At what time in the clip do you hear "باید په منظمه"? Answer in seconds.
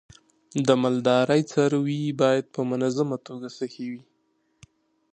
2.21-3.17